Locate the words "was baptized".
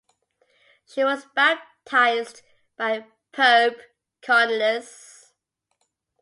1.03-2.41